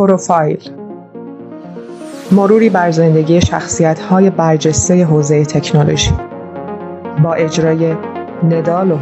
[0.00, 0.70] پروفایل.
[2.32, 6.12] مروری بر زندگی شخصیت های برجسته حوزه تکنولوژی.
[7.22, 7.94] با اجرای
[8.44, 8.98] ندال و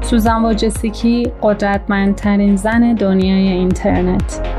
[0.00, 4.49] سوزان واجسیکی قدرتمندترین زن دنیای اینترنت.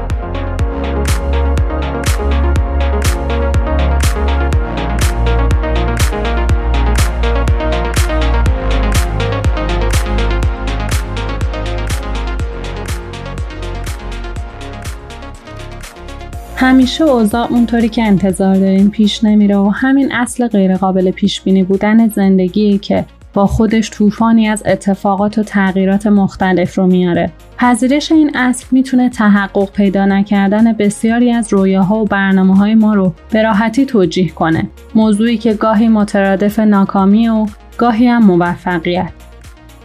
[16.61, 22.07] همیشه اوضاع اونطوری که انتظار داریم پیش نمیره و همین اصل غیرقابل پیش بینی بودن
[22.07, 27.31] زندگی که با خودش طوفانی از اتفاقات و تغییرات مختلف رو میاره.
[27.57, 33.13] پذیرش این اصل می‌تونه تحقق پیدا نکردن بسیاری از رویاها و برنامه های ما رو
[33.31, 34.69] به راحتی توجیه کنه.
[34.95, 37.45] موضوعی که گاهی مترادف ناکامی و
[37.77, 39.11] گاهی هم موفقیت.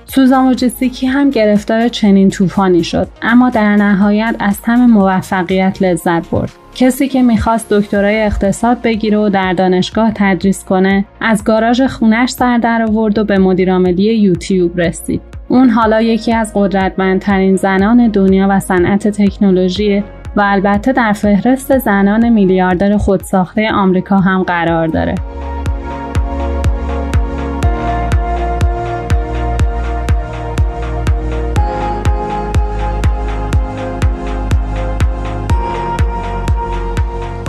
[0.07, 6.53] سوزان وجستیکی هم گرفتار چنین طوفانی شد اما در نهایت از تم موفقیت لذت برد
[6.75, 12.59] کسی که می‌خواست دکترای اقتصاد بگیره و در دانشگاه تدریس کنه از گاراژ خونش سر
[12.59, 18.61] در آورد و به مدیرعاملی یوتیوب رسید اون حالا یکی از قدرتمندترین زنان دنیا و
[18.61, 20.05] صنعت تکنولوژی
[20.37, 25.15] و البته در فهرست زنان میلیاردر خودساخته آمریکا هم قرار داره.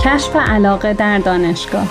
[0.08, 1.88] کشف علاقه در دانشگاه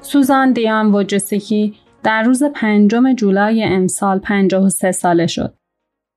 [0.00, 5.54] سوزان دیان وجسیکی در روز پنجم جولای امسال 53 ساله شد.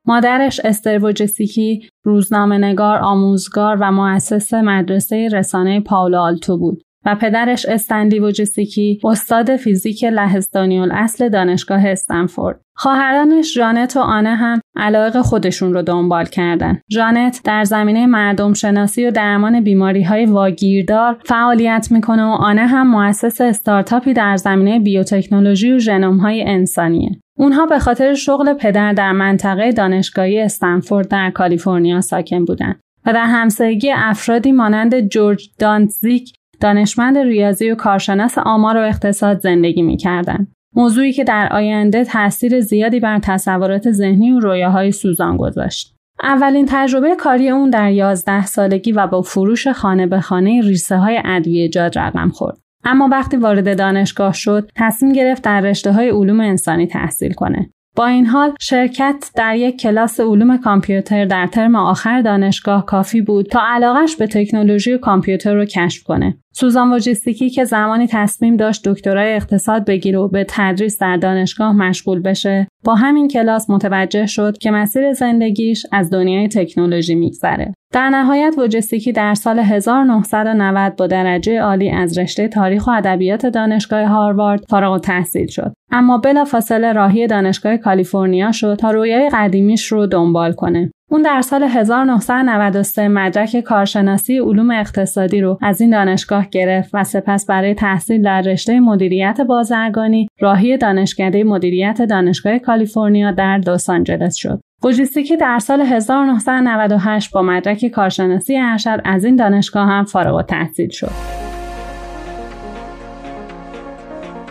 [0.05, 7.66] مادرش استر وجسیکی روزنامه نگار آموزگار و مؤسس مدرسه رسانه پاولو آلتو بود و پدرش
[7.66, 12.64] استندی وجسیکی استاد فیزیک لهستانی اصل دانشگاه استنفورد.
[12.78, 16.80] خواهرانش جانت و آنه هم علاقه خودشون رو دنبال کردن.
[16.91, 22.88] جانت در زمینه مردم شناسی و درمان بیماری های واگیردار فعالیت می‌کنه و آنه هم
[22.88, 27.09] مؤسس استارتاپی در زمینه بیوتکنولوژی و ژنوم های انسانیه.
[27.38, 33.25] اونها به خاطر شغل پدر در منطقه دانشگاهی استنفورد در کالیفرنیا ساکن بودند و در
[33.25, 40.47] همسایگی افرادی مانند جورج دانتزیک دانشمند ریاضی و کارشناس آمار و اقتصاد زندگی می‌کردند.
[40.75, 45.96] موضوعی که در آینده تاثیر زیادی بر تصورات ذهنی و رویاهای سوزان گذاشت.
[46.24, 51.22] اولین تجربه کاری اون در 11 سالگی و با فروش خانه به خانه ریسه های
[51.25, 52.58] ادویه‌جات رقم خورد.
[52.84, 57.69] اما وقتی وارد دانشگاه شد، تصمیم گرفت در رشته های علوم انسانی تحصیل کنه.
[57.95, 63.45] با این حال شرکت در یک کلاس علوم کامپیوتر در ترم آخر دانشگاه کافی بود
[63.45, 66.38] تا علاقش به تکنولوژی کامپیوتر رو کشف کنه.
[66.51, 72.19] سوزان واجستیکی که زمانی تصمیم داشت دکترای اقتصاد بگیره و به تدریس در دانشگاه مشغول
[72.19, 77.73] بشه با همین کلاس متوجه شد که مسیر زندگیش از دنیای تکنولوژی میگذره.
[77.94, 84.06] در نهایت وجستیکی در سال 1990 با درجه عالی از رشته تاریخ و ادبیات دانشگاه
[84.06, 85.74] هاروارد فارغ التحصیل شد.
[85.91, 90.91] اما بلافاصله راهی دانشگاه کالیفرنیا شد تا رویای قدیمیش رو دنبال کنه.
[91.15, 97.45] اون در سال 1993 مدرک کارشناسی علوم اقتصادی رو از این دانشگاه گرفت و سپس
[97.45, 104.61] برای تحصیل در رشته مدیریت بازرگانی راهی دانشکده مدیریت دانشگاه کالیفرنیا در لس آنجلس شد.
[104.81, 111.11] بوجیستیکی در سال 1998 با مدرک کارشناسی ارشد از این دانشگاه هم فارغ تحصیل شد.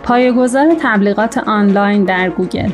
[0.03, 2.71] پایه‌گذار تبلیغات آنلاین در گوگل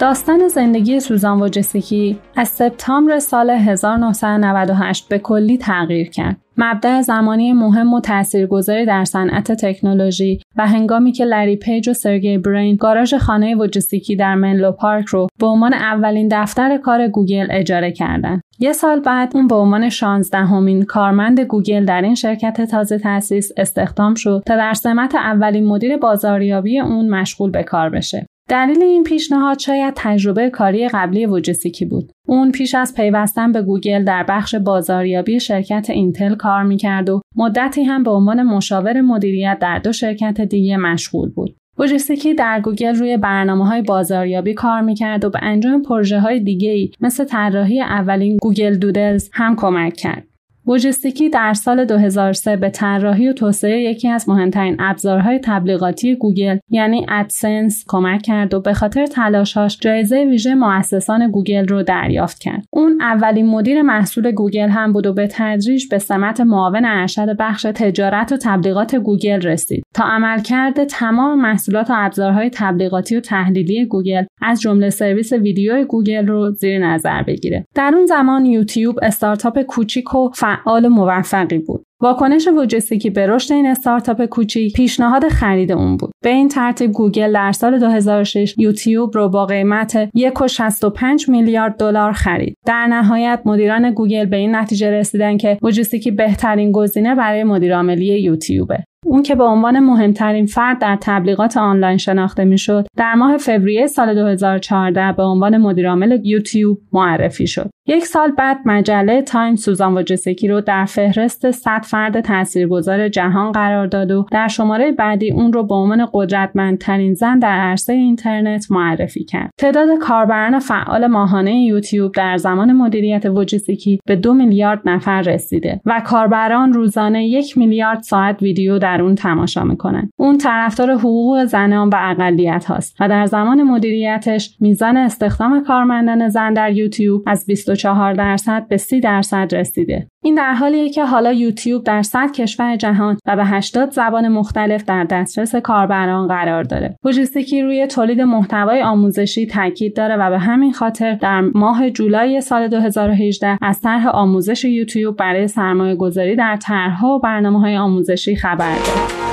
[0.00, 6.36] داستان زندگی سوزان وجسیکی از سپتامبر سال 1998 به کلی تغییر کرد.
[6.56, 12.38] مبدأ زمانی مهم و تاثیرگذاری در صنعت تکنولوژی و هنگامی که لری پیج و سرگی
[12.38, 17.92] برین گاراژ خانه وجسیکی در منلو پارک رو به عنوان اولین دفتر کار گوگل اجاره
[17.92, 18.42] کردند.
[18.58, 23.52] یه سال بعد اون به عنوان 16 امین کارمند گوگل در این شرکت تازه تأسیس
[23.56, 28.26] استخدام شد تا در سمت اولین مدیر بازاریابی اون مشغول به کار بشه.
[28.50, 32.12] دلیل این پیشنهاد شاید تجربه کاری قبلی وجسیکی بود.
[32.28, 37.82] اون پیش از پیوستن به گوگل در بخش بازاریابی شرکت اینتل کار می‌کرد و مدتی
[37.82, 41.56] هم به عنوان مشاور مدیریت در دو شرکت دیگه مشغول بود.
[41.78, 46.70] وجسیکی در گوگل روی برنامه های بازاریابی کار می‌کرد و به انجام پروژه های دیگه
[46.70, 50.29] ای مثل طراحی اولین Google Doodles هم کمک کرد.
[50.70, 57.06] وجسیکی در سال 2003 به طراحی و توسعه یکی از مهمترین ابزارهای تبلیغاتی گوگل یعنی
[57.08, 62.64] AdSense کمک کرد و به خاطر تلاشاش جایزه ویژه مؤسسان گوگل رو دریافت کرد.
[62.70, 67.62] اون اولین مدیر محصول گوگل هم بود و به تدریج به سمت معاون ارشد بخش
[67.62, 74.24] تجارت و تبلیغات گوگل رسید تا عملکرد تمام محصولات و ابزارهای تبلیغاتی و تحلیلی گوگل
[74.42, 77.66] از جمله سرویس ویدیو گوگل رو زیر نظر بگیره.
[77.74, 81.84] در اون زمان یوتیوب استارتاپ کوچیک و فعال و موفقی بود.
[82.02, 86.10] واکنش وجسیکی به رشد این استارتاپ کوچیک پیشنهاد خرید اون بود.
[86.22, 92.56] به این ترتیب گوگل در سال 2006 یوتیوب رو با قیمت 1.65 میلیارد دلار خرید.
[92.66, 98.84] در نهایت مدیران گوگل به این نتیجه رسیدن که وجسیکی بهترین گزینه برای مدیرعاملی یوتیوبه.
[99.06, 104.14] اون که به عنوان مهمترین فرد در تبلیغات آنلاین شناخته می‌شد در ماه فوریه سال
[104.14, 110.60] 2014 به عنوان مدیرعامل یوتیوب معرفی شد یک سال بعد مجله تایم سوزان وجسیکی رو
[110.60, 115.74] در فهرست 100 فرد تاثیرگذار جهان قرار داد و در شماره بعدی اون رو به
[115.74, 119.50] عنوان قدرتمندترین زن در عرصه اینترنت معرفی کرد.
[119.58, 126.02] تعداد کاربران فعال ماهانه یوتیوب در زمان مدیریت وجسکی به دو میلیارد نفر رسیده و
[126.06, 130.10] کاربران روزانه یک میلیارد ساعت ویدیو در اون تماشا می‌کنن.
[130.16, 136.52] اون طرفدار حقوق زنان و اقلیت هاست و در زمان مدیریتش میزان استخدام کارمندان زن
[136.52, 140.06] در یوتیوب از 24 درصد به 30 درصد رسیده.
[140.22, 144.84] این در حالیه که حالا یوتیوب در 100 کشور جهان و به 80 زبان مختلف
[144.84, 146.96] در دسترس کاربران قرار داره.
[147.04, 152.68] لوجیستیکی روی تولید محتوای آموزشی تاکید داره و به همین خاطر در ماه جولای سال
[152.68, 158.74] 2018 از طرح آموزش یوتیوب برای سرمایه گذاری در طرحها و برنامه های آموزشی خبر
[158.74, 159.30] داد.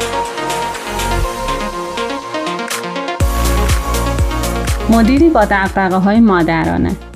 [4.89, 7.06] مدیری با دقدقه های مادرانه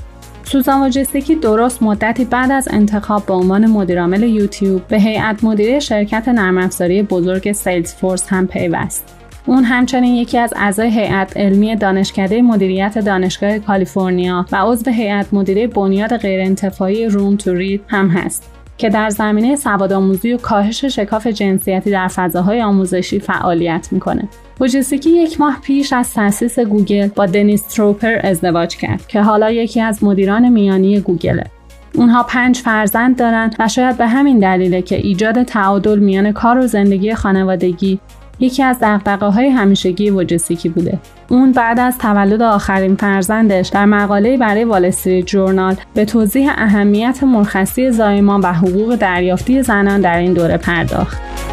[0.51, 6.27] سوزان وجستیکی درست مدتی بعد از انتخاب به عنوان مدیرعامل یوتیوب به هیئت مدیره شرکت
[6.27, 9.15] نرم افزاری بزرگ سیلز فورس هم پیوست.
[9.45, 15.67] اون همچنین یکی از اعضای هیئت علمی دانشکده مدیریت دانشگاه کالیفرنیا و عضو هیئت مدیره
[15.67, 18.51] بنیاد غیرانتفاعی روم تو رید هم هست.
[18.77, 24.29] که در زمینه سوادآموزی و کاهش شکاف جنسیتی در فضاهای آموزشی فعالیت می‌کنه.
[24.61, 29.81] وجستیکی یک ماه پیش از تأسیس گوگل با دنیس تروپر ازدواج کرد که حالا یکی
[29.81, 31.43] از مدیران میانی گوگله.
[31.95, 36.67] اونها پنج فرزند دارند و شاید به همین دلیله که ایجاد تعادل میان کار و
[36.67, 37.99] زندگی خانوادگی
[38.39, 40.99] یکی از دقدقه های همیشگی وجستیکی بوده.
[41.29, 47.91] اون بعد از تولد آخرین فرزندش در مقاله برای والستری جورنال به توضیح اهمیت مرخصی
[47.91, 51.50] زایمان و حقوق دریافتی زنان در این دوره پرداخت.